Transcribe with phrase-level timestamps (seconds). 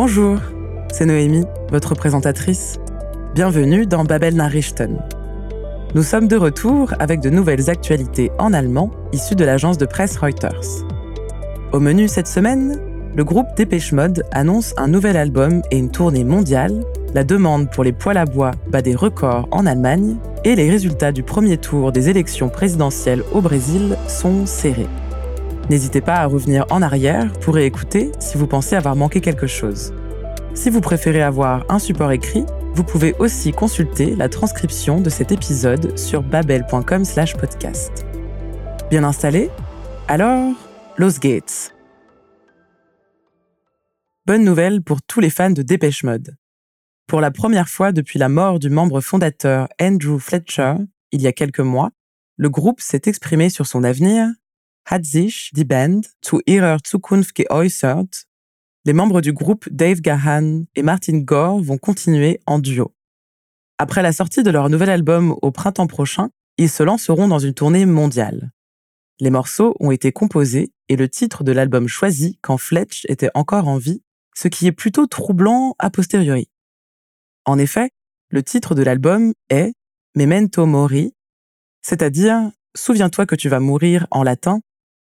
[0.00, 0.38] Bonjour,
[0.92, 2.78] c'est Noémie, votre présentatrice.
[3.34, 5.02] Bienvenue dans Babel Nachrichten.
[5.96, 10.16] Nous sommes de retour avec de nouvelles actualités en allemand issues de l'agence de presse
[10.16, 10.86] Reuters.
[11.72, 12.80] Au menu cette semaine,
[13.16, 17.82] le groupe Dépêche Mode annonce un nouvel album et une tournée mondiale, la demande pour
[17.82, 21.90] les poils à bois bat des records en Allemagne et les résultats du premier tour
[21.90, 24.86] des élections présidentielles au Brésil sont serrés.
[25.70, 29.92] N'hésitez pas à revenir en arrière pour écouter si vous pensez avoir manqué quelque chose.
[30.54, 35.30] Si vous préférez avoir un support écrit, vous pouvez aussi consulter la transcription de cet
[35.30, 38.06] épisode sur babel.com/podcast.
[38.90, 39.50] Bien installé?
[40.08, 40.54] Alors,
[40.96, 41.74] Los Gates.
[44.26, 46.36] Bonne nouvelle pour tous les fans de Dépêche Mode.
[47.06, 50.74] Pour la première fois depuis la mort du membre fondateur Andrew Fletcher,
[51.12, 51.90] il y a quelques mois,
[52.36, 54.28] le groupe s'est exprimé sur son avenir.
[54.90, 58.24] Hat sich die Band zu ihrer Zukunft geäußert
[58.86, 62.94] les membres du groupe Dave Gahan et Martin Gore vont continuer en duo.
[63.76, 67.52] Après la sortie de leur nouvel album au printemps prochain, ils se lanceront dans une
[67.52, 68.50] tournée mondiale.
[69.20, 73.68] Les morceaux ont été composés et le titre de l'album choisi quand Fletch était encore
[73.68, 74.02] en vie,
[74.34, 76.48] ce qui est plutôt troublant a posteriori.
[77.44, 77.90] En effet,
[78.30, 79.74] le titre de l'album est
[80.14, 81.12] Memento Mori,
[81.82, 84.60] c'est-à-dire Souviens-toi que tu vas mourir en latin,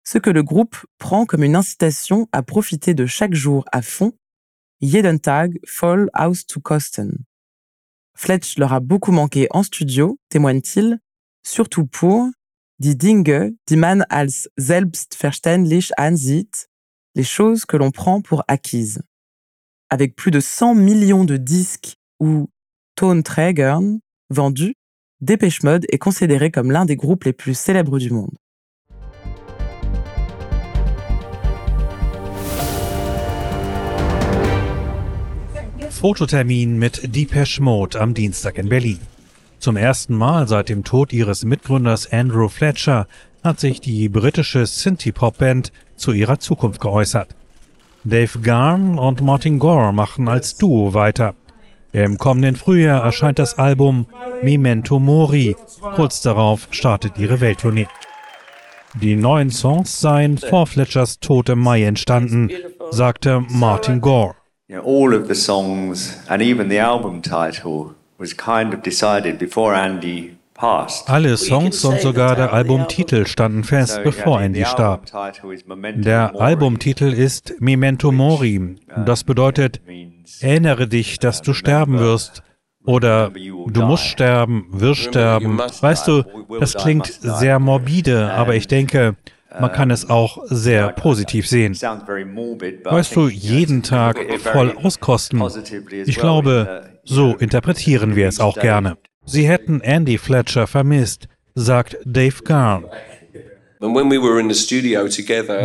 [0.04, 4.12] ce que le groupe prend comme une incitation à profiter de chaque jour à fond,
[4.80, 7.24] jeden Tag voll auszukosten.
[8.14, 10.98] Fletch leur a beaucoup manqué en studio, témoigne-t-il,
[11.42, 12.28] surtout pour
[12.78, 16.68] die Dinge, die man als selbstverständlich ansieht,
[17.14, 19.02] les choses que l'on prend pour acquises.
[19.88, 22.50] Avec plus de 100 millions de disques ou
[22.96, 24.00] Tonträgern
[24.30, 24.74] vendus,
[25.20, 28.36] Dépêche Mode est considéré comme l'un des groupes les plus célèbres du monde.
[36.02, 38.98] Fototermin mit Depeche Mode am Dienstag in Berlin.
[39.60, 43.06] Zum ersten Mal seit dem Tod ihres Mitgründers Andrew Fletcher
[43.44, 47.36] hat sich die britische Synthie-Pop-Band zu ihrer Zukunft geäußert.
[48.02, 51.36] Dave Garn und Martin Gore machen als Duo weiter.
[51.92, 54.06] Im kommenden Frühjahr erscheint das Album
[54.42, 55.54] Memento Mori.
[55.94, 57.86] Kurz darauf startet ihre Welttournee.
[59.00, 62.50] Die neuen Songs seien vor Fletchers Tod im Mai entstanden,
[62.90, 64.34] sagte Martin Gore.
[64.72, 69.38] You know, all of the songs and even the album title was kind of decided
[69.38, 71.08] before Andy passed.
[71.10, 75.10] Alle Songs und sogar der Albumtitel standen fest, bevor Andy starb.
[75.96, 78.76] Der Albumtitel ist Memento Mori.
[79.04, 79.80] Das bedeutet,
[80.40, 82.42] erinnere dich, dass du sterben wirst.
[82.84, 85.58] Oder du musst sterben, wirst sterben.
[85.58, 86.24] Weißt du,
[86.58, 89.16] das klingt sehr morbide, aber ich denke,
[89.60, 91.74] man kann es auch sehr positiv sehen.
[91.74, 95.42] Weißt du, jeden Tag voll auskosten.
[96.06, 98.96] Ich glaube, so interpretieren wir es auch gerne.
[99.24, 102.86] Sie hätten Andy Fletcher vermisst, sagt Dave Garn.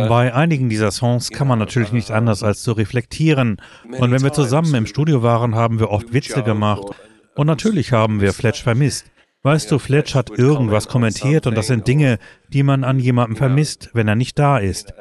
[0.08, 3.60] Bei einigen dieser Songs kann man natürlich nicht anders als zu reflektieren.
[3.98, 6.82] Und wenn wir zusammen im Studio waren, haben wir oft Witze gemacht.
[7.36, 9.06] Und natürlich haben wir Fletch vermisst.
[9.42, 12.18] Weißt du, Fletch hat irgendwas kommentiert und das sind Dinge,
[12.48, 14.92] die man an jemandem vermisst, wenn er nicht da ist.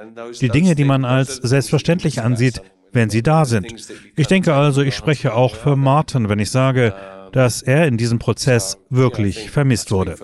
[0.41, 2.61] Die Dinge, die man als selbstverständlich ansieht,
[2.93, 3.73] wenn sie da sind.
[4.15, 6.93] Ich denke also, ich spreche auch für Martin, wenn ich sage,
[7.31, 10.15] dass er in diesem Prozess wirklich vermisst wurde.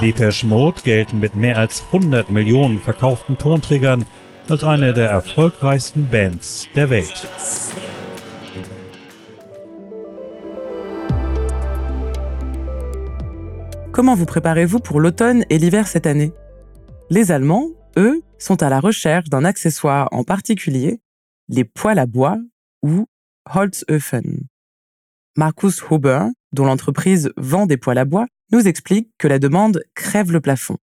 [0.00, 4.06] Depeche Mode gelten mit mehr als 100 Millionen verkauften Tonträgern
[4.48, 7.28] als eine der erfolgreichsten Bands der Welt.
[14.00, 16.32] Comment vous préparez-vous pour l'automne et l'hiver cette année?
[17.10, 17.68] Les Allemands,
[17.98, 21.02] eux, sont à la recherche d'un accessoire en particulier,
[21.50, 22.38] les poêles à bois
[22.82, 23.04] ou
[23.54, 24.46] Holzöfen.
[25.36, 30.32] Markus Huber, dont l'entreprise vend des poêles à bois, nous explique que la demande crève
[30.32, 30.78] le plafond.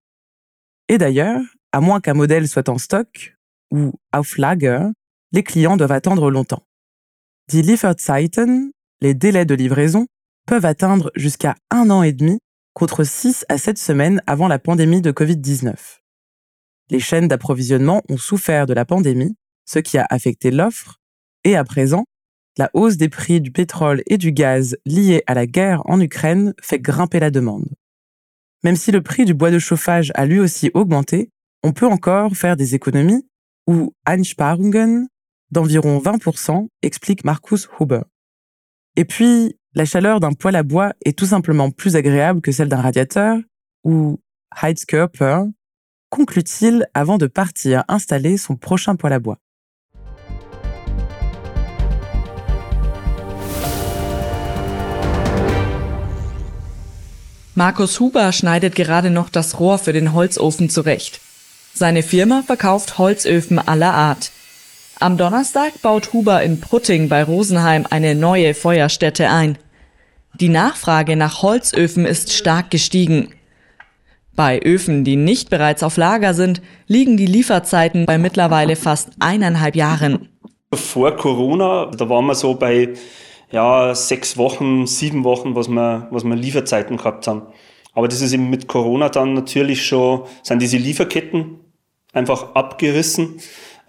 [0.87, 1.41] Et d'ailleurs,
[1.71, 3.35] à moins qu'un modèle soit en stock
[3.71, 4.89] ou auf Lager,
[5.31, 6.67] les clients doivent attendre longtemps.
[7.47, 8.69] Die Lieferzeiten,
[9.01, 10.05] les délais de livraison,
[10.45, 12.37] peuvent atteindre jusqu'à un an et demi
[12.77, 15.73] contre 6 à 7 semaines avant la pandémie de Covid-19.
[16.91, 19.35] Les chaînes d'approvisionnement ont souffert de la pandémie,
[19.65, 20.99] ce qui a affecté l'offre,
[21.43, 22.05] et à présent,
[22.55, 26.53] la hausse des prix du pétrole et du gaz liée à la guerre en Ukraine
[26.61, 27.67] fait grimper la demande.
[28.63, 31.31] Même si le prix du bois de chauffage a lui aussi augmenté,
[31.63, 33.27] on peut encore faire des économies,
[33.65, 35.07] ou Einsparungen,
[35.49, 38.03] d'environ 20%, explique Markus Huber.
[38.95, 42.67] Et puis, La chaleur d'un poêle à bois est tout simplement plus agréable que celle
[42.67, 43.37] d'un radiateur
[43.83, 44.19] ou
[44.59, 45.43] Heidskörper,
[46.09, 49.37] conclut-il avant de partir installer son prochain poêle à bois.
[57.53, 61.21] Markus Huber schneidet gerade noch das Rohr für den Holzofen zurecht.
[61.75, 64.31] Seine Firma verkauft Holzöfen aller Art.
[64.99, 69.59] Am Donnerstag baut Huber in Prutting bei Rosenheim eine neue Feuerstätte ein.
[70.39, 73.29] Die Nachfrage nach Holzöfen ist stark gestiegen.
[74.35, 79.75] Bei Öfen, die nicht bereits auf Lager sind, liegen die Lieferzeiten bei mittlerweile fast eineinhalb
[79.75, 80.29] Jahren.
[80.71, 82.93] Vor Corona, da waren wir so bei
[83.51, 87.47] ja, sechs Wochen, sieben Wochen, was wir, was wir Lieferzeiten gehabt haben.
[87.95, 91.61] Aber das ist eben mit Corona dann natürlich schon, sind diese Lieferketten
[92.13, 93.39] einfach abgerissen,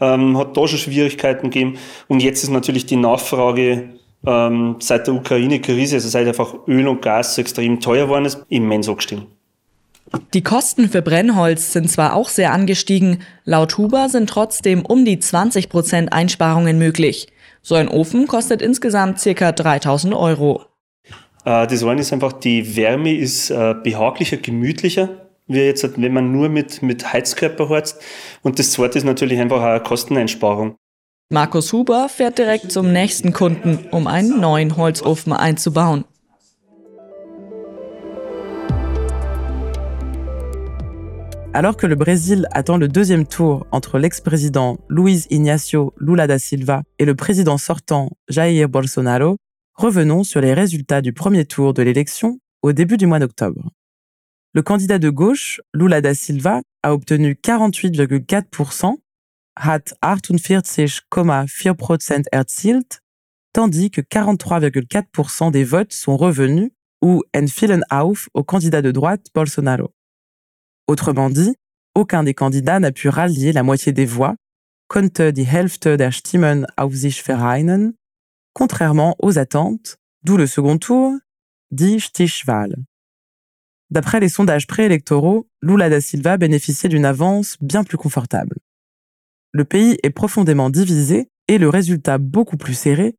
[0.00, 1.76] ähm, hat da schon Schwierigkeiten gegeben.
[2.06, 7.03] Und jetzt ist natürlich die Nachfrage ähm, seit der Ukraine-Krise, also seit einfach Öl und
[7.03, 9.26] Gas so extrem teuer geworden ist, immens angestiegen.
[10.32, 15.19] Die Kosten für Brennholz sind zwar auch sehr angestiegen, laut Huber sind trotzdem um die
[15.19, 17.29] 20 Prozent Einsparungen möglich.
[17.61, 19.53] So ein Ofen kostet insgesamt ca.
[19.53, 20.65] 3000 Euro.
[21.44, 26.32] Äh, das eine ist einfach, die Wärme ist äh, behaglicher, gemütlicher, wie jetzt, wenn man
[26.32, 28.00] nur mit, mit Heizkörper heizt.
[28.43, 30.76] Und das zweite ist natürlich einfach eine Kosteneinsparung.
[31.30, 36.06] Markus Huber fährt direkt zum nächsten Kunden, um einen neuen Holzofen einzubauen.
[41.52, 46.82] Alors que le Brésil attend le deuxième tour entre l'ex-président Luiz Ignacio Lula da Silva
[46.98, 49.36] et le président sortant Jair Bolsonaro,
[49.74, 53.70] revenons sur les résultats du premier tour de l'élection au début du mois d'octobre.
[54.54, 58.96] Le candidat de gauche, Lula da Silva, a obtenu 48,4%,
[59.58, 63.00] hat 48,4% erzielt,
[63.52, 66.70] tandis que 43,4% des votes sont revenus
[67.02, 69.93] ou entfielen auf au candidat de droite Bolsonaro.
[70.87, 71.56] Autrement dit,
[71.94, 74.37] aucun des candidats n'a pu rallier la moitié des voix,
[74.88, 77.25] konnte die Hälfte der Stimmen auf sich
[78.55, 81.14] contrairement aux attentes, d'où le second tour,
[81.70, 82.75] die Stichwahl.
[83.90, 88.56] D'après les sondages préélectoraux, Lula da Silva bénéficiait d'une avance bien plus confortable.
[89.52, 93.16] Le pays est profondément divisé et le résultat beaucoup plus serré,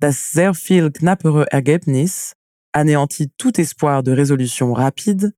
[0.00, 2.34] das sehr viel knappere Ergebnis,
[2.74, 5.32] anéantit tout espoir de résolution rapide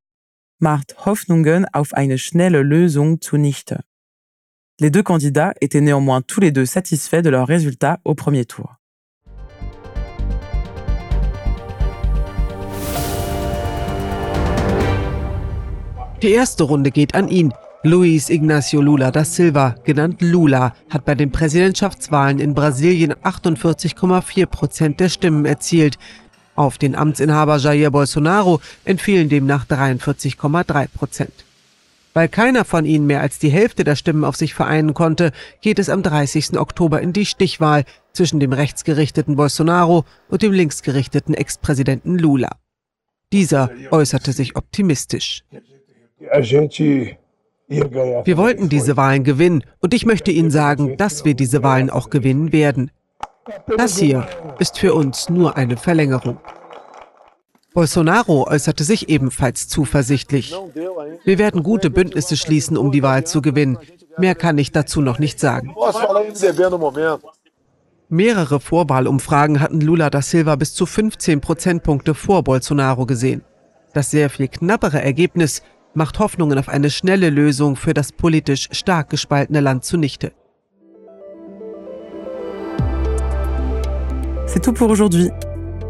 [0.62, 3.80] macht Hoffnungen auf eine schnelle Lösung zunichte.
[4.80, 8.76] Les deux candidats étaient néanmoins tous les deux satisfaits de leurs résultats au premier tour.
[16.22, 17.52] Die erste Runde geht an ihn.
[17.84, 25.00] Luis Ignacio Lula da Silva, genannt Lula, hat bei den Präsidentschaftswahlen in Brasilien 48,4 Prozent
[25.00, 25.98] der Stimmen erzielt.
[26.54, 31.32] Auf den Amtsinhaber Jair Bolsonaro entfielen demnach 43,3 Prozent.
[32.14, 35.80] Weil keiner von ihnen mehr als die Hälfte der Stimmen auf sich vereinen konnte, geht
[35.80, 36.60] es am 30.
[36.60, 42.50] Oktober in die Stichwahl zwischen dem rechtsgerichteten Bolsonaro und dem linksgerichteten Ex-Präsidenten Lula.
[43.32, 45.42] Dieser äußerte sich optimistisch.
[47.72, 52.10] Wir wollten diese Wahlen gewinnen und ich möchte Ihnen sagen, dass wir diese Wahlen auch
[52.10, 52.90] gewinnen werden.
[53.76, 54.26] Das hier
[54.58, 56.38] ist für uns nur eine Verlängerung.
[57.74, 60.54] Bolsonaro äußerte sich ebenfalls zuversichtlich.
[61.24, 63.78] Wir werden gute Bündnisse schließen, um die Wahl zu gewinnen.
[64.18, 65.74] Mehr kann ich dazu noch nicht sagen.
[68.10, 73.42] Mehrere Vorwahlumfragen hatten Lula da Silva bis zu 15 Prozentpunkte vor Bolsonaro gesehen.
[73.94, 75.62] Das sehr viel knappere Ergebnis
[75.94, 80.32] macht Hoffnungen auf eine schnelle Lösung für das politisch stark gespaltene Land zunichte.
[84.46, 85.30] C'est tout pour aujourd'hui.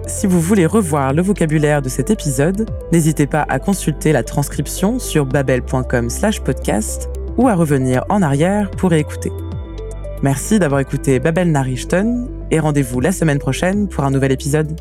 [0.06, 4.98] Si vous voulez revoir le vocabulaire de cet épisode, n'hésitez pas à consulter la transcription
[4.98, 9.32] sur babel.com/podcast ou à revenir en arrière pour écouter.
[10.22, 14.80] Merci d'avoir écouté Babel Narishton et rendez-vous la semaine prochaine pour un nouvel épisode.